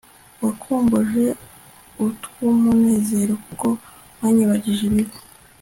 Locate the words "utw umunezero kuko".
2.05-3.67